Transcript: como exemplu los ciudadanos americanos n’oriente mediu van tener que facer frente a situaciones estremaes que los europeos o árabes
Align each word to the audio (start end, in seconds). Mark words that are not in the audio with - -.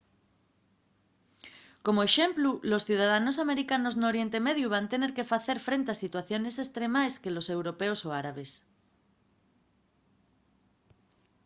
como 1.85 1.99
exemplu 2.09 2.51
los 2.71 2.85
ciudadanos 2.89 3.35
americanos 3.45 3.93
n’oriente 3.99 4.37
mediu 4.47 4.67
van 4.75 4.85
tener 4.93 5.11
que 5.17 5.29
facer 5.33 5.57
frente 5.67 5.89
a 5.91 5.99
situaciones 6.03 6.55
estremaes 6.65 7.15
que 7.21 7.33
los 7.35 7.47
europeos 7.55 7.99
o 8.07 8.09
árabes 8.21 8.51